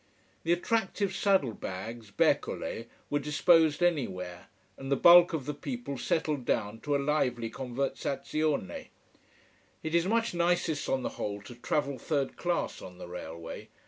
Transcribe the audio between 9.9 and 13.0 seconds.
is much nicest, on the whole, to travel third class on